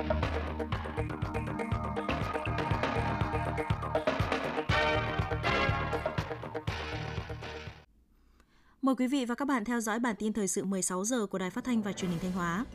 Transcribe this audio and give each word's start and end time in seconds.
Mời 0.00 0.08
quý 8.98 9.06
vị 9.06 9.24
và 9.24 9.34
các 9.34 9.44
bạn 9.44 9.64
theo 9.64 9.80
dõi 9.80 9.98
bản 9.98 10.16
tin 10.18 10.32
thời 10.32 10.48
sự 10.48 10.64
16 10.64 11.04
giờ 11.04 11.26
của 11.26 11.38
Đài 11.38 11.50
Phát 11.50 11.64
thanh 11.64 11.82
và 11.82 11.92
Truyền 11.92 12.10
hình 12.10 12.20
Thanh 12.22 12.32
Hóa. 12.32 12.66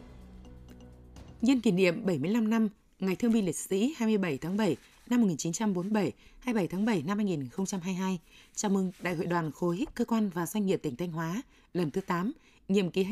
Nhân 1.42 1.62
kỷ 1.62 1.72
niệm 1.72 2.06
75 2.06 2.50
năm 2.50 2.70
Ngày 3.00 3.16
Thương 3.16 3.34
binh 3.34 3.46
Liệt 3.46 3.56
sĩ 3.56 3.94
27 3.98 4.38
tháng 4.38 4.58
7 4.58 4.78
năm 5.10 5.22
1947, 5.22 6.12
27 6.40 6.68
tháng 6.68 6.86
7 6.86 7.04
năm 7.04 7.18
2022, 7.18 8.20
chào 8.56 8.72
mừng 8.72 8.92
Đại 9.02 9.16
hội 9.16 9.26
đoàn 9.26 9.52
khối 9.52 9.86
cơ 9.96 10.06
quan 10.06 10.30
và 10.30 10.46
doanh 10.46 10.66
nghiệp 10.66 10.80
tỉnh 10.84 10.96
Thanh 10.96 11.12
Hóa 11.12 11.42
lần 11.74 11.92
thứ 11.92 12.02
8, 12.02 12.32
nhiệm 12.68 12.92
kỳ 12.92 13.06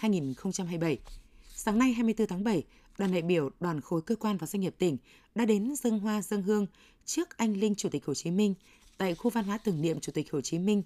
2022-2027. 0.00 0.96
Sáng 1.54 1.78
nay 1.78 1.92
24 1.92 2.26
tháng 2.26 2.44
7, 2.44 2.64
đoàn 2.98 3.12
đại 3.12 3.22
biểu 3.22 3.50
đoàn 3.60 3.80
khối 3.80 4.02
cơ 4.02 4.16
quan 4.16 4.36
và 4.36 4.46
doanh 4.46 4.60
nghiệp 4.60 4.74
tỉnh 4.78 4.96
đã 5.34 5.44
đến 5.44 5.76
dân 5.76 5.98
hoa 5.98 6.22
dân 6.22 6.42
hương 6.42 6.66
trước 7.04 7.36
anh 7.36 7.56
linh 7.56 7.74
Chủ 7.74 7.88
tịch 7.88 8.04
Hồ 8.06 8.14
Chí 8.14 8.30
Minh 8.30 8.54
tại 8.98 9.14
khu 9.14 9.30
văn 9.30 9.44
hóa 9.44 9.58
tưởng 9.58 9.82
niệm 9.82 10.00
Chủ 10.00 10.12
tịch 10.12 10.32
Hồ 10.32 10.40
Chí 10.40 10.58
Minh, 10.58 10.82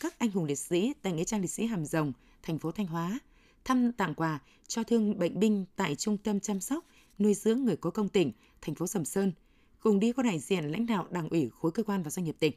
các 0.00 0.18
anh 0.18 0.30
hùng 0.30 0.44
liệt 0.44 0.58
sĩ 0.58 0.92
tại 1.02 1.12
nghĩa 1.12 1.24
trang 1.24 1.40
liệt 1.40 1.50
sĩ 1.50 1.66
Hàm 1.66 1.84
Rồng, 1.84 2.12
thành 2.42 2.58
phố 2.58 2.72
Thanh 2.72 2.86
Hóa, 2.86 3.18
thăm 3.64 3.92
tặng 3.92 4.14
quà 4.14 4.38
cho 4.68 4.84
thương 4.84 5.18
bệnh 5.18 5.40
binh 5.40 5.64
tại 5.76 5.94
trung 5.94 6.16
tâm 6.16 6.40
chăm 6.40 6.60
sóc 6.60 6.84
nuôi 7.18 7.34
dưỡng 7.34 7.64
người 7.64 7.76
có 7.76 7.90
công 7.90 8.08
tỉnh, 8.08 8.32
thành 8.60 8.74
phố 8.74 8.86
Sầm 8.86 9.04
Sơn. 9.04 9.32
Cùng 9.80 10.00
đi 10.00 10.12
có 10.12 10.22
đại 10.22 10.38
diện 10.38 10.64
lãnh 10.64 10.86
đạo 10.86 11.06
Đảng 11.10 11.28
ủy 11.28 11.50
khối 11.60 11.72
cơ 11.72 11.82
quan 11.82 12.02
và 12.02 12.10
doanh 12.10 12.24
nghiệp 12.24 12.36
tỉnh 12.38 12.52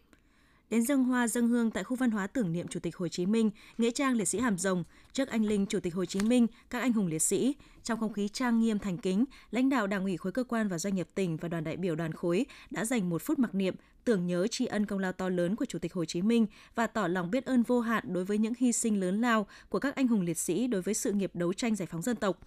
đến 0.70 0.82
dân 0.82 1.04
hoa 1.04 1.28
dân 1.28 1.48
hương 1.48 1.72
tại 1.72 1.84
khu 1.84 1.96
văn 1.96 2.12
hóa 2.12 2.28
tưởng 2.28 2.54
niệm 2.54 2.68
Chủ 2.68 2.80
tịch 2.80 2.96
Hồ 2.96 3.08
Chí 3.08 3.26
Minh, 3.26 3.52
nghĩa 3.78 3.92
trang 3.92 4.16
liệt 4.16 4.28
sĩ 4.28 4.40
Hàm 4.40 4.58
Rồng, 4.58 4.84
trước 5.14 5.28
anh 5.28 5.46
linh 5.46 5.66
Chủ 5.66 5.80
tịch 5.80 5.96
Hồ 5.96 6.06
Chí 6.06 6.20
Minh, 6.20 6.48
các 6.70 6.80
anh 6.80 6.94
hùng 6.94 7.08
liệt 7.08 7.22
sĩ. 7.22 7.56
Trong 7.84 8.00
không 8.00 8.14
khí 8.14 8.28
trang 8.28 8.60
nghiêm 8.60 8.80
thành 8.80 8.98
kính, 8.98 9.26
lãnh 9.52 9.70
đạo 9.70 9.88
Đảng 9.88 10.04
ủy 10.04 10.18
khối 10.18 10.32
cơ 10.32 10.44
quan 10.44 10.68
và 10.68 10.78
doanh 10.78 10.96
nghiệp 10.96 11.08
tỉnh 11.16 11.38
và 11.38 11.48
đoàn 11.48 11.64
đại 11.64 11.78
biểu 11.78 11.96
đoàn 11.96 12.14
khối 12.14 12.46
đã 12.72 12.86
dành 12.86 13.10
một 13.10 13.22
phút 13.22 13.40
mặc 13.40 13.56
niệm 13.56 13.76
tưởng 14.06 14.28
nhớ 14.28 14.48
tri 14.48 14.66
ân 14.66 14.86
công 14.86 15.00
lao 15.00 15.12
to 15.12 15.30
lớn 15.30 15.56
của 15.56 15.66
Chủ 15.66 15.80
tịch 15.80 15.94
Hồ 15.94 16.06
Chí 16.06 16.22
Minh 16.22 16.48
và 16.76 16.88
tỏ 16.88 17.08
lòng 17.08 17.32
biết 17.32 17.46
ơn 17.46 17.64
vô 17.64 17.80
hạn 17.80 18.14
đối 18.14 18.26
với 18.26 18.38
những 18.38 18.54
hy 18.58 18.72
sinh 18.72 19.00
lớn 19.00 19.22
lao 19.22 19.48
của 19.70 19.80
các 19.80 19.96
anh 19.96 20.08
hùng 20.08 20.22
liệt 20.22 20.38
sĩ 20.38 20.68
đối 20.68 20.82
với 20.82 20.94
sự 20.94 21.12
nghiệp 21.12 21.32
đấu 21.34 21.54
tranh 21.54 21.76
giải 21.76 21.88
phóng 21.92 22.02
dân 22.02 22.16
tộc 22.16 22.40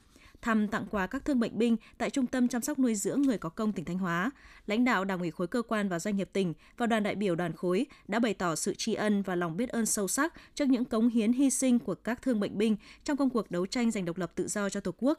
thăm 0.42 0.68
tặng 0.68 0.86
quà 0.90 1.06
các 1.06 1.24
thương 1.24 1.40
bệnh 1.40 1.58
binh 1.58 1.76
tại 1.98 2.10
Trung 2.10 2.26
tâm 2.26 2.48
chăm 2.48 2.62
sóc 2.62 2.78
nuôi 2.78 2.94
dưỡng 2.94 3.22
người 3.22 3.38
có 3.38 3.48
công 3.48 3.72
tỉnh 3.72 3.84
Thanh 3.84 3.98
Hóa. 3.98 4.30
Lãnh 4.66 4.84
đạo 4.84 5.04
Đảng 5.04 5.20
ủy 5.20 5.30
khối 5.30 5.46
cơ 5.46 5.62
quan 5.62 5.88
và 5.88 5.98
doanh 5.98 6.16
nghiệp 6.16 6.30
tỉnh 6.32 6.54
và 6.76 6.86
đoàn 6.86 7.02
đại 7.02 7.14
biểu 7.14 7.34
đoàn 7.34 7.52
khối 7.56 7.86
đã 8.08 8.18
bày 8.18 8.34
tỏ 8.34 8.54
sự 8.54 8.74
tri 8.74 8.94
ân 8.94 9.22
và 9.22 9.34
lòng 9.34 9.56
biết 9.56 9.68
ơn 9.68 9.86
sâu 9.86 10.08
sắc 10.08 10.34
trước 10.54 10.68
những 10.68 10.84
cống 10.84 11.08
hiến 11.08 11.32
hy 11.32 11.50
sinh 11.50 11.78
của 11.78 11.94
các 11.94 12.22
thương 12.22 12.40
bệnh 12.40 12.58
binh 12.58 12.76
trong 13.04 13.16
công 13.16 13.30
cuộc 13.30 13.50
đấu 13.50 13.66
tranh 13.66 13.90
giành 13.90 14.04
độc 14.04 14.18
lập 14.18 14.32
tự 14.34 14.48
do 14.48 14.68
cho 14.68 14.80
Tổ 14.80 14.94
quốc 14.98 15.18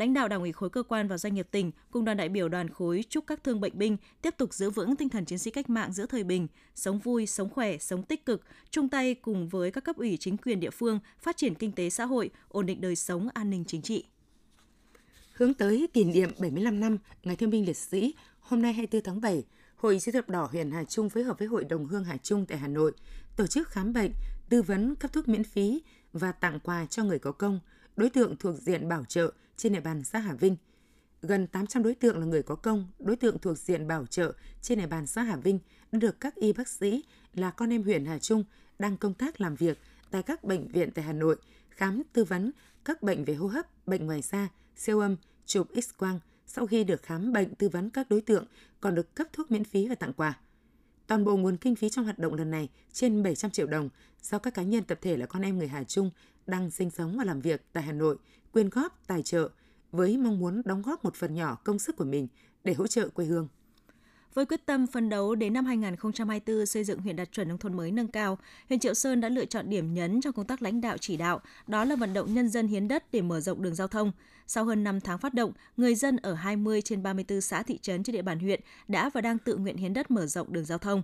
lãnh 0.00 0.14
đạo 0.14 0.28
đảng 0.28 0.40
ủy 0.40 0.52
khối 0.52 0.70
cơ 0.70 0.82
quan 0.82 1.08
và 1.08 1.18
doanh 1.18 1.34
nghiệp 1.34 1.48
tỉnh 1.50 1.70
cùng 1.90 2.04
đoàn 2.04 2.16
đại 2.16 2.28
biểu 2.28 2.48
đoàn 2.48 2.68
khối 2.68 3.04
chúc 3.08 3.24
các 3.26 3.44
thương 3.44 3.60
bệnh 3.60 3.78
binh 3.78 3.96
tiếp 4.22 4.34
tục 4.38 4.54
giữ 4.54 4.70
vững 4.70 4.96
tinh 4.96 5.08
thần 5.08 5.24
chiến 5.24 5.38
sĩ 5.38 5.50
cách 5.50 5.70
mạng 5.70 5.92
giữa 5.92 6.06
thời 6.06 6.24
bình, 6.24 6.48
sống 6.74 6.98
vui, 6.98 7.26
sống 7.26 7.50
khỏe, 7.50 7.78
sống 7.78 8.02
tích 8.02 8.26
cực, 8.26 8.42
chung 8.70 8.88
tay 8.88 9.14
cùng 9.14 9.48
với 9.48 9.70
các 9.70 9.84
cấp 9.84 9.96
ủy 9.96 10.16
chính 10.20 10.36
quyền 10.36 10.60
địa 10.60 10.70
phương 10.70 10.98
phát 11.18 11.36
triển 11.36 11.54
kinh 11.54 11.72
tế 11.72 11.90
xã 11.90 12.04
hội, 12.04 12.30
ổn 12.48 12.66
định 12.66 12.80
đời 12.80 12.96
sống, 12.96 13.28
an 13.34 13.50
ninh 13.50 13.64
chính 13.66 13.82
trị. 13.82 14.04
Hướng 15.40 15.54
tới 15.54 15.88
kỷ 15.92 16.04
niệm 16.04 16.30
75 16.38 16.80
năm 16.80 16.98
Ngày 17.22 17.36
Thương 17.36 17.50
binh 17.50 17.66
Liệt 17.66 17.76
sĩ, 17.76 18.14
hôm 18.40 18.62
nay 18.62 18.72
24 18.72 19.02
tháng 19.02 19.20
7, 19.20 19.44
Hội 19.76 19.98
Chữ 20.00 20.12
thập 20.12 20.28
đỏ 20.28 20.48
huyện 20.50 20.70
Hà 20.70 20.84
Trung 20.84 21.10
phối 21.10 21.22
hợp 21.22 21.38
với 21.38 21.48
Hội 21.48 21.64
đồng 21.64 21.86
Hương 21.86 22.04
Hà 22.04 22.16
Trung 22.16 22.46
tại 22.46 22.58
Hà 22.58 22.68
Nội 22.68 22.92
tổ 23.36 23.46
chức 23.46 23.68
khám 23.68 23.92
bệnh, 23.92 24.12
tư 24.48 24.62
vấn 24.62 24.94
cấp 24.94 25.12
thuốc 25.12 25.28
miễn 25.28 25.44
phí 25.44 25.82
và 26.12 26.32
tặng 26.32 26.60
quà 26.60 26.86
cho 26.86 27.04
người 27.04 27.18
có 27.18 27.32
công, 27.32 27.60
đối 27.96 28.10
tượng 28.10 28.36
thuộc 28.36 28.56
diện 28.56 28.88
bảo 28.88 29.04
trợ 29.04 29.32
trên 29.56 29.72
địa 29.72 29.80
bàn 29.80 30.04
xã 30.04 30.18
Hà 30.18 30.34
Vinh. 30.34 30.56
Gần 31.22 31.46
800 31.46 31.82
đối 31.82 31.94
tượng 31.94 32.18
là 32.18 32.26
người 32.26 32.42
có 32.42 32.54
công, 32.54 32.86
đối 32.98 33.16
tượng 33.16 33.38
thuộc 33.38 33.58
diện 33.58 33.88
bảo 33.88 34.06
trợ 34.06 34.32
trên 34.62 34.78
địa 34.78 34.86
bàn 34.86 35.06
xã 35.06 35.22
Hà 35.22 35.36
Vinh 35.36 35.58
đã 35.92 35.98
được 35.98 36.20
các 36.20 36.34
y 36.34 36.52
bác 36.52 36.68
sĩ 36.68 37.04
là 37.34 37.50
con 37.50 37.72
em 37.72 37.82
huyện 37.82 38.04
Hà 38.04 38.18
Trung 38.18 38.44
đang 38.78 38.96
công 38.96 39.14
tác 39.14 39.40
làm 39.40 39.54
việc 39.54 39.78
tại 40.10 40.22
các 40.22 40.44
bệnh 40.44 40.68
viện 40.68 40.90
tại 40.94 41.04
Hà 41.04 41.12
Nội 41.12 41.36
khám 41.70 42.02
tư 42.12 42.24
vấn 42.24 42.50
các 42.84 43.02
bệnh 43.02 43.24
về 43.24 43.34
hô 43.34 43.46
hấp, 43.46 43.86
bệnh 43.86 44.06
ngoài 44.06 44.22
da, 44.22 44.48
siêu 44.76 45.00
âm, 45.00 45.16
chụp 45.50 45.68
X-quang 45.74 46.18
sau 46.46 46.66
khi 46.66 46.84
được 46.84 47.02
khám 47.02 47.32
bệnh 47.32 47.54
tư 47.54 47.68
vấn 47.68 47.90
các 47.90 48.10
đối 48.10 48.20
tượng 48.20 48.44
còn 48.80 48.94
được 48.94 49.14
cấp 49.14 49.26
thuốc 49.32 49.50
miễn 49.50 49.64
phí 49.64 49.88
và 49.88 49.94
tặng 49.94 50.12
quà. 50.12 50.38
Toàn 51.06 51.24
bộ 51.24 51.36
nguồn 51.36 51.56
kinh 51.56 51.76
phí 51.76 51.88
trong 51.88 52.04
hoạt 52.04 52.18
động 52.18 52.34
lần 52.34 52.50
này 52.50 52.68
trên 52.92 53.22
700 53.22 53.50
triệu 53.50 53.66
đồng 53.66 53.88
do 54.22 54.38
các 54.38 54.54
cá 54.54 54.62
nhân 54.62 54.84
tập 54.84 54.98
thể 55.02 55.16
là 55.16 55.26
con 55.26 55.42
em 55.42 55.58
người 55.58 55.68
Hà 55.68 55.84
Trung 55.84 56.10
đang 56.46 56.70
sinh 56.70 56.90
sống 56.90 57.16
và 57.18 57.24
làm 57.24 57.40
việc 57.40 57.62
tại 57.72 57.82
Hà 57.82 57.92
Nội 57.92 58.16
quyên 58.52 58.68
góp 58.68 59.06
tài 59.06 59.22
trợ 59.22 59.50
với 59.92 60.16
mong 60.16 60.38
muốn 60.38 60.62
đóng 60.64 60.82
góp 60.82 61.04
một 61.04 61.14
phần 61.14 61.34
nhỏ 61.34 61.58
công 61.64 61.78
sức 61.78 61.96
của 61.96 62.04
mình 62.04 62.28
để 62.64 62.72
hỗ 62.72 62.86
trợ 62.86 63.08
quê 63.08 63.24
hương. 63.24 63.48
Với 64.34 64.46
quyết 64.46 64.66
tâm 64.66 64.86
phấn 64.86 65.08
đấu 65.08 65.34
đến 65.34 65.52
năm 65.52 65.66
2024 65.66 66.66
xây 66.66 66.84
dựng 66.84 67.00
huyện 67.00 67.16
đạt 67.16 67.32
chuẩn 67.32 67.48
nông 67.48 67.58
thôn 67.58 67.76
mới 67.76 67.90
nâng 67.90 68.08
cao, 68.08 68.38
huyện 68.68 68.80
Triệu 68.80 68.94
Sơn 68.94 69.20
đã 69.20 69.28
lựa 69.28 69.44
chọn 69.44 69.70
điểm 69.70 69.94
nhấn 69.94 70.20
trong 70.20 70.32
công 70.32 70.46
tác 70.46 70.62
lãnh 70.62 70.80
đạo 70.80 70.96
chỉ 70.98 71.16
đạo, 71.16 71.40
đó 71.66 71.84
là 71.84 71.96
vận 71.96 72.14
động 72.14 72.34
nhân 72.34 72.48
dân 72.48 72.68
hiến 72.68 72.88
đất 72.88 73.04
để 73.12 73.22
mở 73.22 73.40
rộng 73.40 73.62
đường 73.62 73.74
giao 73.74 73.88
thông. 73.88 74.12
Sau 74.46 74.64
hơn 74.64 74.84
5 74.84 75.00
tháng 75.00 75.18
phát 75.18 75.34
động, 75.34 75.52
người 75.76 75.94
dân 75.94 76.16
ở 76.16 76.34
20 76.34 76.82
trên 76.82 77.02
34 77.02 77.40
xã 77.40 77.62
thị 77.62 77.78
trấn 77.82 78.02
trên 78.02 78.14
địa 78.14 78.22
bàn 78.22 78.38
huyện 78.38 78.60
đã 78.88 79.10
và 79.14 79.20
đang 79.20 79.38
tự 79.38 79.56
nguyện 79.56 79.76
hiến 79.76 79.94
đất 79.94 80.10
mở 80.10 80.26
rộng 80.26 80.52
đường 80.52 80.64
giao 80.64 80.78
thông. 80.78 81.02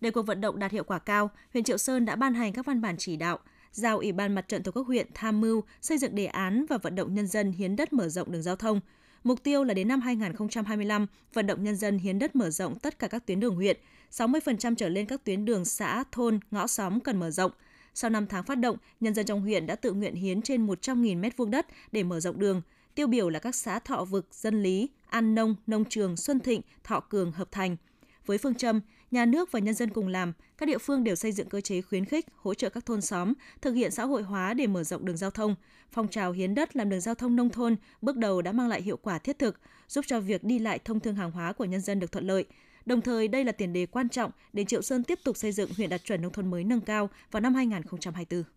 Để 0.00 0.10
cuộc 0.10 0.22
vận 0.22 0.40
động 0.40 0.58
đạt 0.58 0.72
hiệu 0.72 0.84
quả 0.84 0.98
cao, 0.98 1.30
huyện 1.52 1.64
Triệu 1.64 1.78
Sơn 1.78 2.04
đã 2.04 2.16
ban 2.16 2.34
hành 2.34 2.52
các 2.52 2.66
văn 2.66 2.80
bản 2.80 2.96
chỉ 2.98 3.16
đạo, 3.16 3.38
giao 3.72 3.98
Ủy 3.98 4.12
ban 4.12 4.34
Mặt 4.34 4.48
trận 4.48 4.62
Tổ 4.62 4.72
quốc 4.72 4.86
huyện 4.86 5.06
tham 5.14 5.40
mưu 5.40 5.62
xây 5.80 5.98
dựng 5.98 6.14
đề 6.14 6.26
án 6.26 6.66
và 6.68 6.78
vận 6.78 6.94
động 6.94 7.14
nhân 7.14 7.26
dân 7.26 7.52
hiến 7.52 7.76
đất 7.76 7.92
mở 7.92 8.08
rộng 8.08 8.32
đường 8.32 8.42
giao 8.42 8.56
thông– 8.56 8.80
Mục 9.26 9.42
tiêu 9.42 9.64
là 9.64 9.74
đến 9.74 9.88
năm 9.88 10.00
2025, 10.00 11.06
vận 11.32 11.46
động 11.46 11.64
nhân 11.64 11.76
dân 11.76 11.98
hiến 11.98 12.18
đất 12.18 12.36
mở 12.36 12.50
rộng 12.50 12.78
tất 12.78 12.98
cả 12.98 13.08
các 13.08 13.26
tuyến 13.26 13.40
đường 13.40 13.54
huyện, 13.54 13.76
60% 14.10 14.74
trở 14.74 14.88
lên 14.88 15.06
các 15.06 15.24
tuyến 15.24 15.44
đường 15.44 15.64
xã, 15.64 16.04
thôn, 16.12 16.40
ngõ 16.50 16.66
xóm 16.66 17.00
cần 17.00 17.20
mở 17.20 17.30
rộng. 17.30 17.52
Sau 17.94 18.10
5 18.10 18.26
tháng 18.26 18.44
phát 18.44 18.54
động, 18.54 18.76
nhân 19.00 19.14
dân 19.14 19.26
trong 19.26 19.40
huyện 19.40 19.66
đã 19.66 19.74
tự 19.74 19.92
nguyện 19.92 20.14
hiến 20.14 20.42
trên 20.42 20.66
100.000 20.66 21.20
m2 21.20 21.50
đất 21.50 21.66
để 21.92 22.02
mở 22.02 22.20
rộng 22.20 22.38
đường. 22.38 22.62
Tiêu 22.94 23.06
biểu 23.06 23.28
là 23.28 23.38
các 23.38 23.54
xã 23.54 23.78
Thọ 23.78 24.04
Vực, 24.04 24.28
Dân 24.32 24.62
Lý, 24.62 24.90
An 25.06 25.34
Nông, 25.34 25.54
Nông 25.66 25.84
Trường, 25.84 26.16
Xuân 26.16 26.40
Thịnh, 26.40 26.60
Thọ 26.84 27.00
Cường, 27.00 27.32
Hợp 27.32 27.48
Thành– 27.52 27.76
với 28.26 28.38
phương 28.38 28.54
châm 28.54 28.80
nhà 29.10 29.24
nước 29.24 29.52
và 29.52 29.58
nhân 29.60 29.74
dân 29.74 29.90
cùng 29.90 30.08
làm, 30.08 30.32
các 30.58 30.66
địa 30.66 30.78
phương 30.78 31.04
đều 31.04 31.14
xây 31.14 31.32
dựng 31.32 31.48
cơ 31.48 31.60
chế 31.60 31.82
khuyến 31.82 32.04
khích, 32.04 32.26
hỗ 32.36 32.54
trợ 32.54 32.68
các 32.68 32.86
thôn 32.86 33.00
xóm 33.00 33.32
thực 33.60 33.72
hiện 33.72 33.90
xã 33.90 34.04
hội 34.04 34.22
hóa 34.22 34.54
để 34.54 34.66
mở 34.66 34.84
rộng 34.84 35.04
đường 35.04 35.16
giao 35.16 35.30
thông. 35.30 35.54
Phong 35.90 36.08
trào 36.08 36.32
hiến 36.32 36.54
đất 36.54 36.76
làm 36.76 36.88
đường 36.88 37.00
giao 37.00 37.14
thông 37.14 37.36
nông 37.36 37.50
thôn 37.50 37.76
bước 38.02 38.16
đầu 38.16 38.42
đã 38.42 38.52
mang 38.52 38.68
lại 38.68 38.82
hiệu 38.82 38.96
quả 38.96 39.18
thiết 39.18 39.38
thực, 39.38 39.60
giúp 39.88 40.04
cho 40.08 40.20
việc 40.20 40.44
đi 40.44 40.58
lại 40.58 40.78
thông 40.84 41.00
thương 41.00 41.14
hàng 41.14 41.30
hóa 41.30 41.52
của 41.52 41.64
nhân 41.64 41.80
dân 41.80 42.00
được 42.00 42.12
thuận 42.12 42.26
lợi. 42.26 42.44
Đồng 42.86 43.00
thời, 43.00 43.28
đây 43.28 43.44
là 43.44 43.52
tiền 43.52 43.72
đề 43.72 43.86
quan 43.86 44.08
trọng 44.08 44.30
để 44.52 44.64
Triệu 44.64 44.82
Sơn 44.82 45.04
tiếp 45.04 45.18
tục 45.24 45.36
xây 45.36 45.52
dựng 45.52 45.70
huyện 45.76 45.90
đạt 45.90 46.04
chuẩn 46.04 46.22
nông 46.22 46.32
thôn 46.32 46.50
mới 46.50 46.64
nâng 46.64 46.80
cao 46.80 47.10
vào 47.30 47.40
năm 47.40 47.54
2024. 47.54 48.55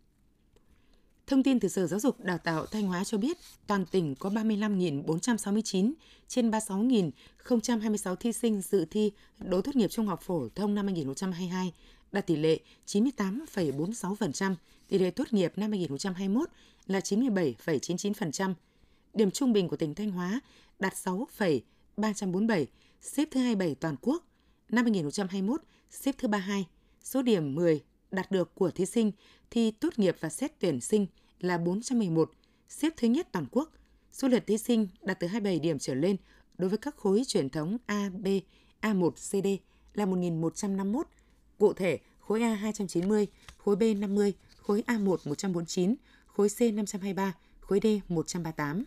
Thông 1.30 1.44
tin 1.44 1.60
từ 1.60 1.68
Sở 1.68 1.88
Giáo 1.88 2.00
dục 2.00 2.20
Đào 2.20 2.38
tạo 2.38 2.66
Thanh 2.66 2.88
Hóa 2.88 3.04
cho 3.04 3.18
biết, 3.18 3.38
toàn 3.68 3.86
tỉnh 3.86 4.16
có 4.16 4.30
35.469 4.30 5.94
trên 6.28 6.52
36.026 6.52 8.16
thí 8.16 8.32
sinh 8.32 8.62
dự 8.62 8.86
thi 8.86 9.12
đỗ 9.40 9.62
tốt 9.62 9.76
nghiệp 9.76 9.88
trung 9.88 10.08
học 10.08 10.22
phổ 10.22 10.50
thông 10.56 10.76
năm 10.76 10.86
2022, 10.86 11.74
đạt 12.12 12.28
tỷ 12.28 12.36
lệ 12.36 12.60
98,46%, 12.88 14.56
tỷ 14.88 15.00
lệ 15.00 15.12
tốt 15.12 15.24
nghiệp 15.32 15.54
năm 15.56 15.72
2021 15.72 16.50
là 16.88 17.00
97,99%. 17.00 18.54
Điểm 19.14 19.32
trung 19.32 19.54
bình 19.54 19.68
của 19.68 19.76
tỉnh 19.76 19.96
Thanh 19.96 20.12
Hóa 20.12 20.40
đạt 20.80 20.98
6,347, 20.98 22.68
xếp 23.02 23.28
thứ 23.32 23.40
27 23.40 23.76
toàn 23.76 23.96
quốc. 24.02 24.24
Năm 24.70 24.86
2021, 24.86 25.62
xếp 25.90 26.16
thứ 26.18 26.28
32. 26.28 26.66
Số 27.04 27.22
điểm 27.22 27.56
10 27.56 27.82
đạt 28.12 28.32
được 28.32 28.56
của 28.56 28.72
thí 28.72 28.86
sinh 28.86 29.12
thi 29.52 29.72
tốt 29.72 30.00
nghiệp 30.00 30.16
và 30.20 30.30
xét 30.30 30.60
tuyển 30.60 30.82
sinh 30.82 31.08
là 31.40 31.58
411, 31.58 32.32
xếp 32.70 32.94
thứ 32.98 33.08
nhất 33.08 33.28
toàn 33.32 33.46
quốc. 33.52 33.70
Số 34.12 34.28
lượt 34.28 34.48
thí 34.48 34.58
sinh 34.58 34.88
đạt 35.02 35.20
từ 35.20 35.28
27 35.28 35.60
điểm 35.60 35.80
trở 35.80 35.94
lên 35.94 36.16
đối 36.58 36.70
với 36.70 36.78
các 36.78 36.96
khối 36.96 37.24
truyền 37.28 37.50
thống 37.50 37.78
A, 37.86 38.10
B, 38.10 38.28
A1, 38.82 39.12
CD 39.12 39.48
là 39.94 40.06
1.151. 40.06 41.04
Cụ 41.58 41.74
thể, 41.74 42.00
khối 42.20 42.42
A 42.42 42.54
290, 42.54 43.28
khối 43.58 43.76
B 43.76 43.84
50, 43.98 44.34
khối 44.56 44.84
A1 44.88 45.18
149, 45.26 45.96
khối 46.26 46.50
C 46.50 46.62
523, 46.62 47.34
khối 47.60 47.80
D 47.84 47.86
138. 48.08 48.84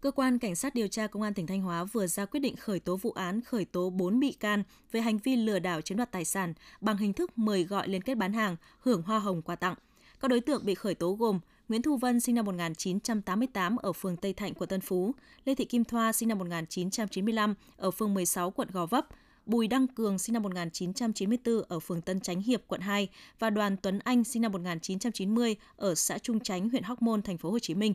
Cơ 0.00 0.10
quan 0.10 0.38
Cảnh 0.38 0.54
sát 0.54 0.74
điều 0.74 0.88
tra 0.88 1.06
Công 1.06 1.22
an 1.22 1.34
tỉnh 1.34 1.46
Thanh 1.46 1.62
Hóa 1.62 1.84
vừa 1.84 2.06
ra 2.06 2.24
quyết 2.24 2.40
định 2.40 2.56
khởi 2.56 2.80
tố 2.80 2.96
vụ 2.96 3.10
án 3.10 3.40
khởi 3.40 3.64
tố 3.64 3.90
4 3.90 4.20
bị 4.20 4.32
can 4.32 4.62
về 4.92 5.00
hành 5.00 5.18
vi 5.18 5.36
lừa 5.36 5.58
đảo 5.58 5.80
chiếm 5.80 5.96
đoạt 5.96 6.10
tài 6.10 6.24
sản 6.24 6.54
bằng 6.80 6.96
hình 6.96 7.12
thức 7.12 7.38
mời 7.38 7.64
gọi 7.64 7.88
liên 7.88 8.02
kết 8.02 8.14
bán 8.14 8.32
hàng, 8.32 8.56
hưởng 8.80 9.02
hoa 9.02 9.18
hồng 9.18 9.42
quà 9.42 9.56
tặng. 9.56 9.74
Các 10.20 10.28
đối 10.28 10.40
tượng 10.40 10.64
bị 10.64 10.74
khởi 10.74 10.94
tố 10.94 11.12
gồm 11.12 11.40
Nguyễn 11.68 11.82
Thu 11.82 11.96
Vân 11.96 12.20
sinh 12.20 12.34
năm 12.34 12.44
1988 12.44 13.76
ở 13.76 13.92
phường 13.92 14.16
Tây 14.16 14.32
Thạnh, 14.32 14.54
quận 14.54 14.68
Tân 14.68 14.80
Phú, 14.80 15.14
Lê 15.44 15.54
Thị 15.54 15.64
Kim 15.64 15.84
Thoa 15.84 16.12
sinh 16.12 16.28
năm 16.28 16.38
1995 16.38 17.54
ở 17.76 17.90
phường 17.90 18.14
16, 18.14 18.50
quận 18.50 18.68
Gò 18.72 18.86
Vấp, 18.86 19.06
Bùi 19.46 19.68
Đăng 19.68 19.86
Cường 19.86 20.18
sinh 20.18 20.32
năm 20.32 20.42
1994 20.42 21.62
ở 21.68 21.80
phường 21.80 22.02
Tân 22.02 22.20
Chánh 22.20 22.40
Hiệp, 22.40 22.62
quận 22.66 22.80
2 22.80 23.08
và 23.38 23.50
Đoàn 23.50 23.76
Tuấn 23.76 23.98
Anh 23.98 24.24
sinh 24.24 24.42
năm 24.42 24.52
1990 24.52 25.56
ở 25.76 25.94
xã 25.94 26.18
Trung 26.18 26.40
Chánh, 26.40 26.68
huyện 26.70 26.82
Hóc 26.82 27.02
Môn, 27.02 27.22
thành 27.22 27.38
phố 27.38 27.50
Hồ 27.50 27.58
Chí 27.58 27.74
Minh. 27.74 27.94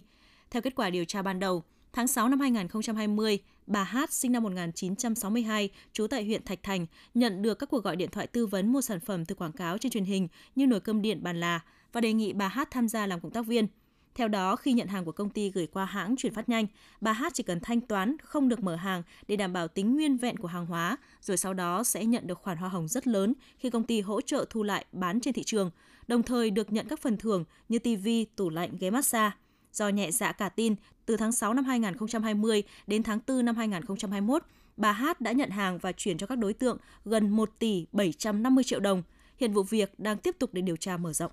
Theo 0.50 0.62
kết 0.62 0.76
quả 0.76 0.90
điều 0.90 1.06
tra 1.06 1.22
ban 1.22 1.40
đầu, 1.40 1.64
Tháng 1.96 2.08
6 2.08 2.30
năm 2.30 2.40
2020, 2.40 3.40
bà 3.68 3.84
Hát 3.84 4.14
sinh 4.14 4.32
năm 4.32 4.44
1962, 4.44 5.70
trú 5.94 6.08
tại 6.08 6.26
huyện 6.26 6.44
Thạch 6.44 6.64
Thành, 6.64 6.86
nhận 7.14 7.42
được 7.42 7.60
các 7.60 7.70
cuộc 7.70 7.84
gọi 7.84 7.96
điện 7.96 8.10
thoại 8.12 8.28
tư 8.28 8.46
vấn 8.46 8.74
mua 8.74 8.82
sản 8.82 9.00
phẩm 9.00 9.26
từ 9.26 9.36
quảng 9.36 9.52
cáo 9.52 9.78
trên 9.78 9.92
truyền 9.92 10.06
hình 10.06 10.28
như 10.56 10.68
nồi 10.68 10.80
cơm 10.80 11.02
điện 11.02 11.24
bàn 11.24 11.40
là 11.40 11.60
và 11.94 12.02
đề 12.02 12.14
nghị 12.14 12.34
bà 12.34 12.48
Hát 12.48 12.72
tham 12.72 12.88
gia 12.88 13.08
làm 13.08 13.20
cộng 13.20 13.32
tác 13.32 13.46
viên. 13.46 13.68
Theo 14.16 14.28
đó, 14.28 14.56
khi 14.56 14.74
nhận 14.74 14.88
hàng 14.88 15.06
của 15.06 15.12
công 15.12 15.30
ty 15.30 15.52
gửi 15.52 15.68
qua 15.68 15.86
hãng 15.86 16.16
chuyển 16.16 16.34
phát 16.34 16.50
nhanh, 16.50 16.68
bà 17.02 17.14
Hát 17.14 17.34
chỉ 17.34 17.44
cần 17.44 17.60
thanh 17.60 17.82
toán 17.82 18.18
không 18.24 18.50
được 18.50 18.64
mở 18.64 18.76
hàng 18.76 19.04
để 19.28 19.36
đảm 19.36 19.54
bảo 19.54 19.68
tính 19.68 19.96
nguyên 19.96 20.18
vẹn 20.18 20.38
của 20.38 20.48
hàng 20.48 20.66
hóa, 20.66 20.98
rồi 21.22 21.38
sau 21.38 21.54
đó 21.54 21.84
sẽ 21.84 22.06
nhận 22.06 22.28
được 22.28 22.40
khoản 22.42 22.58
hoa 22.58 22.70
hồng 22.70 22.88
rất 22.88 23.08
lớn 23.08 23.34
khi 23.58 23.70
công 23.70 23.84
ty 23.84 24.02
hỗ 24.02 24.22
trợ 24.22 24.46
thu 24.50 24.64
lại 24.64 24.86
bán 24.92 25.20
trên 25.20 25.34
thị 25.34 25.44
trường, 25.44 25.72
đồng 26.08 26.24
thời 26.24 26.52
được 26.52 26.72
nhận 26.72 26.88
các 26.88 27.00
phần 27.00 27.18
thưởng 27.18 27.44
như 27.70 27.80
TV, 27.80 28.08
tủ 28.36 28.50
lạnh, 28.50 28.78
ghế 28.80 28.90
massage. 28.90 29.32
Do 29.76 29.90
nhẹ 29.90 30.12
dạ 30.12 30.32
cả 30.32 30.50
tin, 30.50 30.76
từ 31.06 31.18
tháng 31.18 31.32
6 31.32 31.54
năm 31.54 31.66
2020 31.66 32.64
đến 32.88 33.04
tháng 33.04 33.20
4 33.28 33.46
năm 33.46 33.56
2021, 33.56 34.44
bà 34.78 34.92
Hát 34.92 35.22
đã 35.22 35.32
nhận 35.32 35.50
hàng 35.50 35.78
và 35.78 35.92
chuyển 35.92 36.18
cho 36.18 36.28
các 36.28 36.38
đối 36.38 36.54
tượng 36.54 36.78
gần 37.06 37.30
1 37.30 37.50
tỷ 37.60 37.86
750 37.92 38.64
triệu 38.64 38.80
đồng. 38.80 39.04
Hiện 39.38 39.54
vụ 39.54 39.64
việc 39.64 40.00
đang 40.00 40.18
tiếp 40.18 40.36
tục 40.40 40.54
được 40.54 40.62
điều 40.62 40.76
tra 40.76 40.98
mở 40.98 41.14
rộng. 41.14 41.32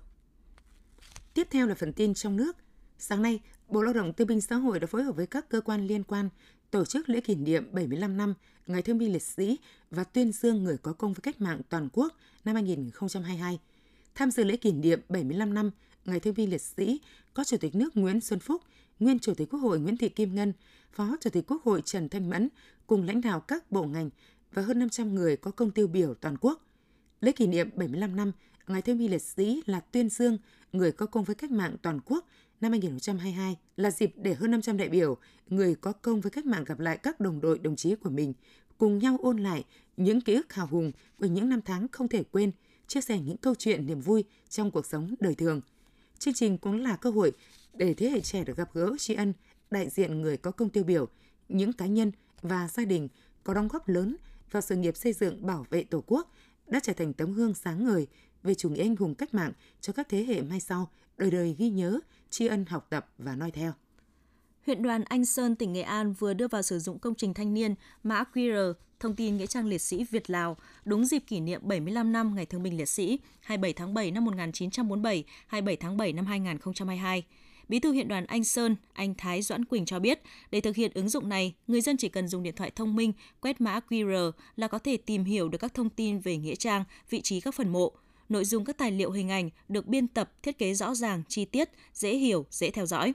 Tiếp 1.33 1.47
theo 1.51 1.67
là 1.67 1.75
phần 1.75 1.93
tin 1.93 2.13
trong 2.13 2.35
nước. 2.35 2.57
Sáng 2.99 3.21
nay, 3.21 3.39
Bộ 3.67 3.81
Lao 3.81 3.93
động 3.93 4.13
Thương 4.13 4.27
binh 4.27 4.41
Xã 4.41 4.55
hội 4.55 4.79
đã 4.79 4.87
phối 4.87 5.03
hợp 5.03 5.15
với 5.15 5.27
các 5.27 5.49
cơ 5.49 5.61
quan 5.61 5.87
liên 5.87 6.03
quan 6.03 6.29
tổ 6.71 6.85
chức 6.85 7.09
lễ 7.09 7.21
kỷ 7.21 7.35
niệm 7.35 7.67
75 7.71 8.17
năm 8.17 8.33
Ngày 8.67 8.81
Thương 8.81 8.97
binh 8.97 9.13
Liệt 9.13 9.21
sĩ 9.21 9.57
và 9.91 10.03
tuyên 10.03 10.31
dương 10.31 10.63
người 10.63 10.77
có 10.77 10.93
công 10.93 11.13
với 11.13 11.21
cách 11.21 11.41
mạng 11.41 11.61
toàn 11.69 11.89
quốc 11.93 12.13
năm 12.45 12.55
2022. 12.55 13.59
Tham 14.15 14.31
dự 14.31 14.43
lễ 14.43 14.57
kỷ 14.57 14.71
niệm 14.71 15.01
75 15.09 15.53
năm 15.53 15.71
Ngày 16.05 16.19
Thương 16.19 16.33
binh 16.33 16.49
Liệt 16.49 16.61
sĩ 16.61 17.01
có 17.33 17.43
Chủ 17.43 17.57
tịch 17.57 17.75
nước 17.75 17.97
Nguyễn 17.97 18.21
Xuân 18.21 18.39
Phúc, 18.39 18.61
Nguyên 18.99 19.19
Chủ 19.19 19.33
tịch 19.33 19.49
Quốc 19.49 19.59
hội 19.59 19.79
Nguyễn 19.79 19.97
Thị 19.97 20.09
Kim 20.09 20.35
Ngân, 20.35 20.53
Phó 20.91 21.17
Chủ 21.21 21.29
tịch 21.29 21.43
Quốc 21.47 21.63
hội 21.63 21.81
Trần 21.85 22.09
Thanh 22.09 22.29
Mẫn 22.29 22.49
cùng 22.87 23.03
lãnh 23.03 23.21
đạo 23.21 23.39
các 23.39 23.71
bộ 23.71 23.83
ngành 23.83 24.09
và 24.53 24.61
hơn 24.61 24.79
500 24.79 25.15
người 25.15 25.37
có 25.37 25.51
công 25.51 25.71
tiêu 25.71 25.87
biểu 25.87 26.13
toàn 26.13 26.35
quốc. 26.41 26.65
Lễ 27.21 27.31
kỷ 27.31 27.47
niệm 27.47 27.69
75 27.75 28.15
năm 28.15 28.31
Ngày 28.67 28.81
Thương 28.81 28.97
binh 28.97 29.11
Liệt 29.11 29.21
sĩ 29.21 29.63
là 29.65 29.79
tuyên 29.79 30.09
dương 30.09 30.37
người 30.73 30.91
có 30.91 31.05
công 31.05 31.23
với 31.23 31.35
cách 31.35 31.51
mạng 31.51 31.75
toàn 31.81 31.99
quốc 32.05 32.25
năm 32.61 32.71
2022 32.71 33.57
là 33.77 33.91
dịp 33.91 34.13
để 34.15 34.33
hơn 34.33 34.51
500 34.51 34.77
đại 34.77 34.89
biểu, 34.89 35.17
người 35.47 35.75
có 35.75 35.91
công 35.91 36.21
với 36.21 36.31
cách 36.31 36.45
mạng 36.45 36.63
gặp 36.63 36.79
lại 36.79 36.97
các 36.97 37.19
đồng 37.19 37.41
đội 37.41 37.59
đồng 37.59 37.75
chí 37.75 37.95
của 37.95 38.09
mình, 38.09 38.33
cùng 38.77 38.97
nhau 38.97 39.17
ôn 39.21 39.37
lại 39.37 39.63
những 39.97 40.21
ký 40.21 40.33
ức 40.33 40.53
hào 40.53 40.67
hùng 40.67 40.91
của 41.19 41.25
những 41.25 41.49
năm 41.49 41.61
tháng 41.61 41.87
không 41.87 42.07
thể 42.07 42.23
quên, 42.23 42.51
chia 42.87 43.01
sẻ 43.01 43.19
những 43.19 43.37
câu 43.37 43.55
chuyện 43.55 43.87
niềm 43.87 44.01
vui 44.01 44.23
trong 44.49 44.71
cuộc 44.71 44.85
sống 44.85 45.15
đời 45.19 45.35
thường. 45.35 45.61
Chương 46.23 46.33
trình 46.33 46.57
cũng 46.57 46.81
là 46.81 46.95
cơ 46.95 47.09
hội 47.09 47.31
để 47.73 47.93
thế 47.93 48.09
hệ 48.09 48.21
trẻ 48.21 48.43
được 48.43 48.57
gặp 48.57 48.69
gỡ 48.73 48.95
tri 48.99 49.13
ân 49.13 49.33
đại 49.71 49.89
diện 49.89 50.21
người 50.21 50.37
có 50.37 50.51
công 50.51 50.69
tiêu 50.69 50.83
biểu, 50.83 51.07
những 51.49 51.73
cá 51.73 51.85
nhân 51.85 52.11
và 52.41 52.67
gia 52.67 52.85
đình 52.85 53.07
có 53.43 53.53
đóng 53.53 53.67
góp 53.67 53.87
lớn 53.87 54.15
vào 54.51 54.61
sự 54.61 54.75
nghiệp 54.75 54.97
xây 54.97 55.13
dựng 55.13 55.45
bảo 55.45 55.65
vệ 55.69 55.83
Tổ 55.83 56.03
quốc 56.07 56.31
đã 56.67 56.79
trở 56.83 56.93
thành 56.93 57.13
tấm 57.13 57.33
gương 57.33 57.53
sáng 57.53 57.85
ngời 57.85 58.07
về 58.43 58.55
chủ 58.55 58.69
nghĩa 58.69 58.83
anh 58.83 58.95
hùng 58.95 59.15
cách 59.15 59.33
mạng 59.33 59.51
cho 59.81 59.93
các 59.93 60.09
thế 60.09 60.23
hệ 60.23 60.41
mai 60.41 60.59
sau 60.59 60.89
đời 61.17 61.31
đời 61.31 61.55
ghi 61.57 61.69
nhớ, 61.69 61.99
tri 62.29 62.47
ân 62.47 62.65
học 62.65 62.87
tập 62.89 63.09
và 63.17 63.35
noi 63.35 63.51
theo. 63.51 63.73
Huyện 64.65 64.83
đoàn 64.83 65.03
Anh 65.03 65.25
Sơn, 65.25 65.55
tỉnh 65.55 65.73
Nghệ 65.73 65.81
An 65.81 66.13
vừa 66.13 66.33
đưa 66.33 66.47
vào 66.47 66.61
sử 66.61 66.79
dụng 66.79 66.99
công 66.99 67.15
trình 67.15 67.33
thanh 67.33 67.53
niên 67.53 67.75
mã 68.03 68.23
QR 68.33 68.73
thông 68.99 69.15
tin 69.15 69.37
nghĩa 69.37 69.45
trang 69.45 69.65
liệt 69.65 69.81
sĩ 69.81 70.03
Việt 70.11 70.29
Lào 70.29 70.57
đúng 70.85 71.05
dịp 71.05 71.19
kỷ 71.19 71.39
niệm 71.39 71.61
75 71.63 72.11
năm 72.11 72.35
Ngày 72.35 72.45
Thương 72.45 72.63
binh 72.63 72.77
Liệt 72.77 72.89
sĩ 72.89 73.19
27 73.41 73.73
tháng 73.73 73.93
7 73.93 74.11
năm 74.11 74.25
1947, 74.25 75.23
27 75.47 75.75
tháng 75.75 75.97
7 75.97 76.13
năm 76.13 76.25
2022. 76.25 77.23
Bí 77.69 77.79
thư 77.79 77.91
huyện 77.91 78.07
đoàn 78.07 78.25
Anh 78.25 78.43
Sơn, 78.43 78.75
anh 78.93 79.15
Thái 79.17 79.41
Doãn 79.41 79.65
Quỳnh 79.65 79.85
cho 79.85 79.99
biết, 79.99 80.21
để 80.51 80.61
thực 80.61 80.75
hiện 80.75 80.91
ứng 80.93 81.09
dụng 81.09 81.29
này, 81.29 81.53
người 81.67 81.81
dân 81.81 81.97
chỉ 81.97 82.09
cần 82.09 82.27
dùng 82.27 82.43
điện 82.43 82.55
thoại 82.55 82.71
thông 82.75 82.95
minh 82.95 83.13
quét 83.41 83.61
mã 83.61 83.79
QR 83.89 84.31
là 84.55 84.67
có 84.67 84.79
thể 84.79 84.97
tìm 84.97 85.23
hiểu 85.23 85.49
được 85.49 85.57
các 85.57 85.73
thông 85.73 85.89
tin 85.89 86.19
về 86.19 86.37
nghĩa 86.37 86.55
trang, 86.55 86.83
vị 87.09 87.21
trí 87.21 87.41
các 87.41 87.55
phần 87.55 87.69
mộ. 87.69 87.91
Nội 88.29 88.45
dung 88.45 88.65
các 88.65 88.77
tài 88.77 88.91
liệu 88.91 89.11
hình 89.11 89.29
ảnh 89.29 89.49
được 89.69 89.87
biên 89.87 90.07
tập, 90.07 90.31
thiết 90.43 90.57
kế 90.57 90.73
rõ 90.73 90.95
ràng, 90.95 91.23
chi 91.27 91.45
tiết, 91.45 91.69
dễ 91.93 92.15
hiểu, 92.15 92.45
dễ 92.49 92.71
theo 92.71 92.85
dõi. 92.85 93.13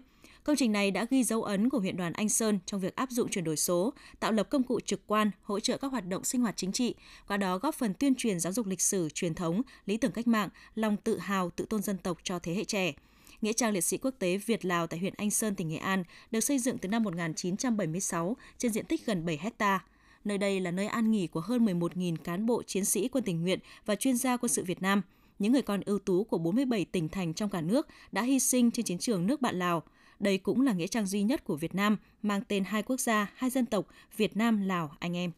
Công 0.48 0.56
trình 0.56 0.72
này 0.72 0.90
đã 0.90 1.06
ghi 1.10 1.24
dấu 1.24 1.42
ấn 1.42 1.68
của 1.68 1.78
huyện 1.78 1.96
đoàn 1.96 2.12
Anh 2.12 2.28
Sơn 2.28 2.58
trong 2.66 2.80
việc 2.80 2.96
áp 2.96 3.10
dụng 3.10 3.28
chuyển 3.28 3.44
đổi 3.44 3.56
số, 3.56 3.92
tạo 4.20 4.32
lập 4.32 4.50
công 4.50 4.62
cụ 4.62 4.80
trực 4.80 5.00
quan, 5.06 5.30
hỗ 5.42 5.60
trợ 5.60 5.76
các 5.76 5.90
hoạt 5.90 6.06
động 6.06 6.24
sinh 6.24 6.40
hoạt 6.40 6.56
chính 6.56 6.72
trị, 6.72 6.94
qua 7.26 7.36
đó 7.36 7.58
góp 7.58 7.74
phần 7.74 7.94
tuyên 7.94 8.14
truyền 8.14 8.40
giáo 8.40 8.52
dục 8.52 8.66
lịch 8.66 8.80
sử, 8.80 9.08
truyền 9.14 9.34
thống, 9.34 9.62
lý 9.86 9.96
tưởng 9.96 10.12
cách 10.12 10.26
mạng, 10.26 10.48
lòng 10.74 10.96
tự 10.96 11.18
hào, 11.18 11.50
tự 11.50 11.64
tôn 11.64 11.82
dân 11.82 11.98
tộc 11.98 12.18
cho 12.22 12.38
thế 12.38 12.54
hệ 12.54 12.64
trẻ. 12.64 12.92
Nghĩa 13.40 13.52
trang 13.52 13.72
liệt 13.72 13.80
sĩ 13.80 13.96
quốc 13.96 14.14
tế 14.18 14.36
Việt 14.36 14.64
Lào 14.64 14.86
tại 14.86 15.00
huyện 15.00 15.14
Anh 15.16 15.30
Sơn, 15.30 15.54
tỉnh 15.54 15.68
Nghệ 15.68 15.76
An 15.76 16.04
được 16.30 16.40
xây 16.40 16.58
dựng 16.58 16.78
từ 16.78 16.88
năm 16.88 17.02
1976 17.02 18.36
trên 18.58 18.72
diện 18.72 18.84
tích 18.84 19.06
gần 19.06 19.26
7 19.26 19.38
hecta. 19.42 19.84
Nơi 20.24 20.38
đây 20.38 20.60
là 20.60 20.70
nơi 20.70 20.86
an 20.86 21.10
nghỉ 21.10 21.26
của 21.26 21.40
hơn 21.40 21.66
11.000 21.66 22.16
cán 22.16 22.46
bộ 22.46 22.62
chiến 22.62 22.84
sĩ 22.84 23.08
quân 23.08 23.24
tình 23.24 23.42
nguyện 23.42 23.58
và 23.86 23.94
chuyên 23.94 24.16
gia 24.16 24.36
quân 24.36 24.48
sự 24.48 24.64
Việt 24.64 24.82
Nam, 24.82 25.02
những 25.38 25.52
người 25.52 25.62
con 25.62 25.80
ưu 25.86 25.98
tú 25.98 26.24
của 26.24 26.38
47 26.38 26.84
tỉnh 26.84 27.08
thành 27.08 27.34
trong 27.34 27.50
cả 27.50 27.60
nước 27.60 27.86
đã 28.12 28.22
hy 28.22 28.38
sinh 28.38 28.70
trên 28.70 28.84
chiến 28.84 28.98
trường 28.98 29.26
nước 29.26 29.40
bạn 29.40 29.58
Lào. 29.58 29.82
Đây 30.20 30.38
cũng 30.38 30.60
là 30.60 30.72
nghĩa 30.72 30.86
trang 30.86 31.06
duy 31.06 31.22
nhất 31.22 31.44
của 31.44 31.56
Việt 31.56 31.74
Nam 31.74 31.96
mang 32.22 32.40
tên 32.48 32.64
hai 32.64 32.82
quốc 32.82 33.00
gia, 33.00 33.32
hai 33.34 33.50
dân 33.50 33.66
tộc 33.66 33.86
Việt 34.16 34.36
Nam, 34.36 34.60
Lào, 34.60 34.92
anh 34.98 35.16
em. 35.16 35.30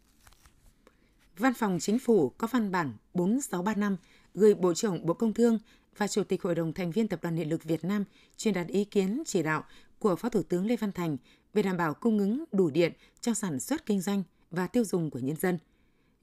Văn 1.37 1.55
phòng 1.55 1.79
Chính 1.81 1.99
phủ 1.99 2.29
có 2.29 2.47
văn 2.47 2.73
bản 2.73 2.93
4635 3.15 3.97
gửi 4.35 4.55
Bộ 4.55 4.75
trưởng 4.75 5.07
Bộ 5.07 5.15
Công 5.15 5.35
Thương 5.35 5.59
và 5.97 6.09
Chủ 6.09 6.25
tịch 6.25 6.43
Hội 6.43 6.55
đồng 6.55 6.73
thành 6.73 6.91
viên 6.91 7.09
Tập 7.09 7.23
đoàn 7.23 7.37
Điện 7.37 7.49
lực 7.49 7.65
Việt 7.65 7.85
Nam 7.85 8.05
truyền 8.37 8.55
đạt 8.55 8.67
ý 8.67 8.85
kiến 8.85 9.23
chỉ 9.27 9.43
đạo 9.43 9.65
của 9.99 10.17
Phó 10.17 10.29
Thủ 10.29 10.43
tướng 10.43 10.67
Lê 10.67 10.77
Văn 10.77 10.93
Thành 10.93 11.17
về 11.55 11.63
đảm 11.63 11.77
bảo 11.77 11.95
cung 11.95 12.19
ứng 12.19 12.45
đủ 12.53 12.71
điện 12.71 12.93
cho 13.21 13.35
sản 13.35 13.61
xuất 13.61 13.87
kinh 13.87 14.01
doanh 14.01 14.23
và 14.51 14.67
tiêu 14.67 14.85
dùng 14.85 15.11
của 15.11 15.19
nhân 15.19 15.37
dân. 15.37 15.59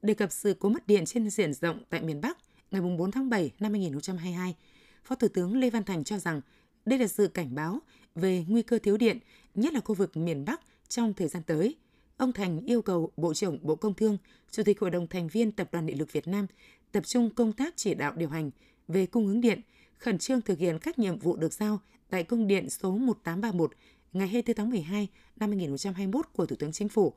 Đề 0.02 0.14
cập 0.14 0.32
sự 0.32 0.56
cố 0.60 0.70
mất 0.70 0.88
điện 0.88 1.06
trên 1.06 1.30
diện 1.30 1.54
rộng 1.54 1.84
tại 1.90 2.02
miền 2.02 2.22
Bắc 2.22 2.38
ngày 2.72 2.82
4 2.82 3.12
tháng 3.12 3.30
7 3.30 3.52
năm 3.60 3.72
2022, 3.72 4.56
Phó 5.04 5.16
Thủ 5.16 5.28
tướng 5.28 5.58
Lê 5.58 5.70
Văn 5.70 5.84
Thành 5.84 6.04
cho 6.04 6.18
rằng 6.18 6.42
đây 6.88 7.00
là 7.00 7.08
sự 7.08 7.28
cảnh 7.28 7.56
báo 7.56 7.80
về 8.16 8.46
nguy 8.48 8.62
cơ 8.62 8.80
thiếu 8.80 8.98
điện, 8.98 9.20
nhất 9.56 9.74
là 9.74 9.80
khu 9.80 9.96
vực 9.96 10.18
miền 10.18 10.46
Bắc 10.46 10.62
trong 10.88 11.14
thời 11.14 11.28
gian 11.28 11.44
tới. 11.44 11.76
Ông 12.18 12.34
Thành 12.34 12.66
yêu 12.66 12.82
cầu 12.82 13.12
Bộ 13.18 13.34
trưởng 13.34 13.60
Bộ 13.62 13.76
Công 13.76 13.94
Thương, 13.94 14.18
Chủ 14.52 14.64
tịch 14.64 14.80
Hội 14.80 14.92
đồng 14.92 15.08
thành 15.08 15.28
viên 15.28 15.52
Tập 15.52 15.70
đoàn 15.72 15.86
Điện 15.86 16.00
lực 16.00 16.12
Việt 16.12 16.28
Nam 16.28 16.48
tập 16.92 17.08
trung 17.08 17.30
công 17.30 17.54
tác 17.54 17.74
chỉ 17.78 17.94
đạo 17.94 18.14
điều 18.16 18.30
hành 18.30 18.52
về 18.88 19.06
cung 19.06 19.28
ứng 19.28 19.42
điện, 19.42 19.62
khẩn 19.98 20.18
trương 20.18 20.42
thực 20.42 20.60
hiện 20.60 20.80
các 20.80 21.00
nhiệm 21.00 21.20
vụ 21.20 21.36
được 21.36 21.54
giao 21.54 21.80
tại 22.10 22.24
công 22.24 22.48
điện 22.48 22.70
số 22.70 22.92
1831 22.92 23.72
ngày 24.14 24.28
24 24.28 24.56
tháng 24.56 24.70
12 24.70 25.08
năm 25.36 25.50
2021 25.50 26.26
của 26.34 26.46
Thủ 26.46 26.56
tướng 26.56 26.72
Chính 26.72 26.90
phủ, 26.90 27.14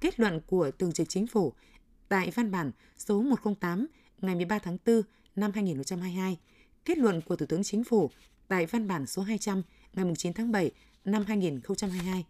kết 0.00 0.20
luận 0.20 0.40
của 0.46 0.70
Thường 0.70 0.92
trực 0.92 1.08
Chính 1.08 1.26
phủ 1.26 1.52
tại 2.08 2.30
văn 2.34 2.50
bản 2.50 2.70
số 2.96 3.22
108 3.22 3.86
ngày 4.20 4.34
13 4.34 4.58
tháng 4.58 4.78
4 4.86 5.02
năm 5.36 5.50
2022, 5.54 6.38
kết 6.84 6.98
luận 6.98 7.20
của 7.20 7.36
Thủ 7.36 7.46
tướng 7.46 7.64
Chính 7.64 7.84
phủ 7.84 8.10
tại 8.52 8.66
văn 8.66 8.88
bản 8.88 9.06
số 9.06 9.22
200 9.22 9.62
ngày 9.94 10.04
9 10.18 10.32
tháng 10.32 10.52
7 10.52 10.70
năm 11.04 11.24
2022. 11.28 12.24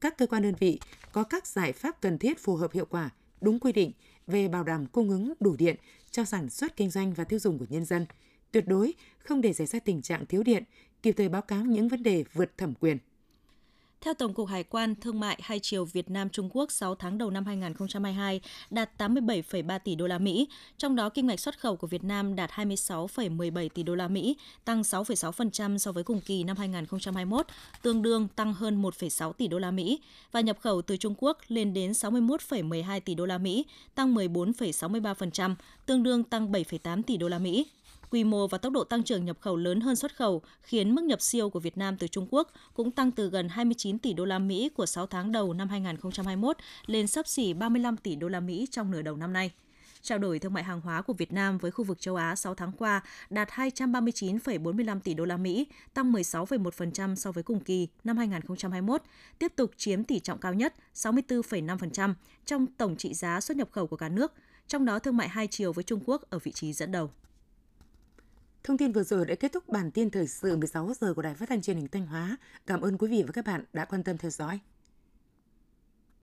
Các 0.00 0.18
cơ 0.18 0.26
quan 0.26 0.42
đơn 0.42 0.54
vị 0.58 0.80
có 1.12 1.22
các 1.22 1.46
giải 1.46 1.72
pháp 1.72 2.00
cần 2.00 2.18
thiết 2.18 2.38
phù 2.38 2.56
hợp 2.56 2.72
hiệu 2.72 2.84
quả, 2.90 3.10
đúng 3.40 3.60
quy 3.60 3.72
định 3.72 3.92
về 4.26 4.48
bảo 4.48 4.64
đảm 4.64 4.86
cung 4.86 5.10
ứng 5.10 5.32
đủ 5.40 5.56
điện 5.58 5.76
cho 6.10 6.24
sản 6.24 6.50
xuất 6.50 6.76
kinh 6.76 6.90
doanh 6.90 7.12
và 7.12 7.24
tiêu 7.24 7.38
dùng 7.38 7.58
của 7.58 7.66
nhân 7.68 7.84
dân, 7.84 8.06
tuyệt 8.52 8.64
đối 8.66 8.94
không 9.18 9.40
để 9.40 9.52
xảy 9.52 9.66
ra 9.66 9.78
tình 9.78 10.02
trạng 10.02 10.26
thiếu 10.26 10.42
điện, 10.42 10.64
kịp 11.02 11.12
thời 11.12 11.28
báo 11.28 11.42
cáo 11.42 11.64
những 11.64 11.88
vấn 11.88 12.02
đề 12.02 12.24
vượt 12.32 12.58
thẩm 12.58 12.74
quyền. 12.74 12.98
Theo 14.00 14.14
Tổng 14.14 14.34
cục 14.34 14.48
Hải 14.48 14.64
quan, 14.64 14.94
thương 14.94 15.20
mại 15.20 15.38
hai 15.42 15.60
chiều 15.60 15.84
Việt 15.84 16.10
Nam 16.10 16.28
Trung 16.30 16.48
Quốc 16.52 16.72
6 16.72 16.94
tháng 16.94 17.18
đầu 17.18 17.30
năm 17.30 17.44
2022 17.44 18.40
đạt 18.70 18.90
87,3 18.98 19.78
tỷ 19.78 19.94
đô 19.94 20.06
la 20.06 20.18
Mỹ, 20.18 20.48
trong 20.78 20.96
đó 20.96 21.08
kim 21.08 21.26
ngạch 21.26 21.40
xuất 21.40 21.60
khẩu 21.60 21.76
của 21.76 21.86
Việt 21.86 22.04
Nam 22.04 22.36
đạt 22.36 22.50
26,17 22.50 23.68
tỷ 23.68 23.82
đô 23.82 23.94
la 23.94 24.08
Mỹ, 24.08 24.36
tăng 24.64 24.82
6,6% 24.82 25.78
so 25.78 25.92
với 25.92 26.04
cùng 26.04 26.20
kỳ 26.20 26.44
năm 26.44 26.56
2021, 26.56 27.46
tương 27.82 28.02
đương 28.02 28.28
tăng 28.36 28.54
hơn 28.54 28.82
1,6 28.82 29.32
tỷ 29.32 29.48
đô 29.48 29.58
la 29.58 29.70
Mỹ 29.70 30.00
và 30.32 30.40
nhập 30.40 30.58
khẩu 30.60 30.82
từ 30.82 30.96
Trung 30.96 31.14
Quốc 31.18 31.38
lên 31.48 31.74
đến 31.74 31.92
61,12 31.92 33.00
tỷ 33.00 33.14
đô 33.14 33.26
la 33.26 33.38
Mỹ, 33.38 33.64
tăng 33.94 34.14
14,63%, 34.14 35.54
tương 35.86 36.02
đương 36.02 36.24
tăng 36.24 36.52
7,8 36.52 37.02
tỷ 37.02 37.16
đô 37.16 37.28
la 37.28 37.38
Mỹ. 37.38 37.66
Quy 38.10 38.24
mô 38.24 38.46
và 38.46 38.58
tốc 38.58 38.72
độ 38.72 38.84
tăng 38.84 39.02
trưởng 39.02 39.24
nhập 39.24 39.36
khẩu 39.40 39.56
lớn 39.56 39.80
hơn 39.80 39.96
xuất 39.96 40.16
khẩu 40.16 40.42
khiến 40.62 40.94
mức 40.94 41.04
nhập 41.04 41.20
siêu 41.20 41.50
của 41.50 41.60
Việt 41.60 41.78
Nam 41.78 41.96
từ 41.96 42.08
Trung 42.08 42.26
Quốc 42.30 42.50
cũng 42.74 42.90
tăng 42.90 43.10
từ 43.10 43.30
gần 43.30 43.48
29 43.48 43.98
tỷ 43.98 44.12
đô 44.12 44.24
la 44.24 44.38
Mỹ 44.38 44.68
của 44.68 44.86
6 44.86 45.06
tháng 45.06 45.32
đầu 45.32 45.52
năm 45.52 45.68
2021 45.68 46.56
lên 46.86 47.06
sấp 47.06 47.28
xỉ 47.28 47.54
35 47.54 47.96
tỷ 47.96 48.16
đô 48.16 48.28
la 48.28 48.40
Mỹ 48.40 48.66
trong 48.70 48.90
nửa 48.90 49.02
đầu 49.02 49.16
năm 49.16 49.32
nay. 49.32 49.50
Trao 50.02 50.18
đổi 50.18 50.38
thương 50.38 50.52
mại 50.52 50.64
hàng 50.64 50.80
hóa 50.80 51.02
của 51.02 51.12
Việt 51.12 51.32
Nam 51.32 51.58
với 51.58 51.70
khu 51.70 51.84
vực 51.84 52.00
châu 52.00 52.16
Á 52.16 52.36
6 52.36 52.54
tháng 52.54 52.72
qua 52.72 53.02
đạt 53.30 53.48
239,45 53.48 55.00
tỷ 55.00 55.14
đô 55.14 55.24
la 55.24 55.36
Mỹ, 55.36 55.66
tăng 55.94 56.12
16,1% 56.12 57.14
so 57.14 57.32
với 57.32 57.42
cùng 57.42 57.60
kỳ 57.60 57.88
năm 58.04 58.16
2021, 58.16 59.02
tiếp 59.38 59.52
tục 59.56 59.70
chiếm 59.76 60.04
tỷ 60.04 60.20
trọng 60.20 60.38
cao 60.38 60.54
nhất 60.54 60.74
64,5% 60.94 62.14
trong 62.46 62.66
tổng 62.66 62.96
trị 62.96 63.14
giá 63.14 63.40
xuất 63.40 63.56
nhập 63.56 63.68
khẩu 63.72 63.86
của 63.86 63.96
cả 63.96 64.08
nước, 64.08 64.32
trong 64.68 64.84
đó 64.84 64.98
thương 64.98 65.16
mại 65.16 65.28
hai 65.28 65.46
chiều 65.46 65.72
với 65.72 65.84
Trung 65.84 66.00
Quốc 66.06 66.22
ở 66.30 66.38
vị 66.38 66.52
trí 66.52 66.72
dẫn 66.72 66.92
đầu. 66.92 67.10
Thông 68.66 68.78
tin 68.78 68.92
vừa 68.92 69.02
rồi 69.02 69.26
đã 69.26 69.34
kết 69.34 69.52
thúc 69.52 69.68
bản 69.68 69.90
tin 69.90 70.10
thời 70.10 70.26
sự 70.26 70.56
16 70.56 70.92
giờ 71.00 71.14
của 71.14 71.22
Đài 71.22 71.34
Phát 71.34 71.48
thanh 71.48 71.62
Truyền 71.62 71.76
hình 71.76 71.88
Thanh 71.88 72.06
Hóa. 72.06 72.36
Cảm 72.66 72.80
ơn 72.80 72.98
quý 72.98 73.08
vị 73.08 73.22
và 73.26 73.32
các 73.32 73.44
bạn 73.44 73.64
đã 73.72 73.84
quan 73.84 74.02
tâm 74.02 74.18
theo 74.18 74.30
dõi. 74.30 74.60